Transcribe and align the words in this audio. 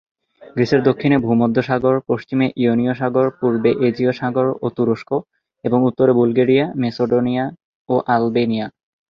গ্রিসের 0.41 0.81
দক্ষিণে 0.83 1.17
ভূমধ্যসাগর, 1.17 1.95
পশ্চিমে 2.07 2.47
ইয়োনীয় 2.55 2.93
সাগর, 2.93 3.25
পূর্বে 3.39 3.71
এজীয় 3.87 4.11
সাগর 4.11 4.47
ও 4.61 4.67
তুরস্ক 4.69 5.09
এবং 5.63 5.79
উত্তরে 5.83 6.11
বুলগেরিয়া, 6.13 6.65
ম্যাসেডোনিয়া 6.81 7.45
ও 7.89 7.95
আলবেনিয়া। 8.07 8.67